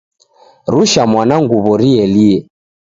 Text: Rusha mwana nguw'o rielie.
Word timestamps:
Rusha 0.73 1.01
mwana 1.11 1.35
nguw'o 1.43 1.73
rielie. 1.79 2.37